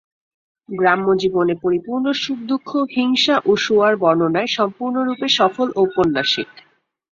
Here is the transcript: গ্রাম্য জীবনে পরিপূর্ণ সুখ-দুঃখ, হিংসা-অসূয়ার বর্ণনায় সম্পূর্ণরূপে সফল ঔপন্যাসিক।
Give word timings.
গ্রাম্য 0.69 1.07
জীবনে 1.17 1.53
পরিপূর্ণ 1.63 2.05
সুখ-দুঃখ, 2.21 2.69
হিংসা-অসূয়ার 2.95 3.93
বর্ণনায় 3.97 4.49
সম্পূর্ণরূপে 4.57 5.27
সফল 5.39 5.67
ঔপন্যাসিক। 5.75 6.49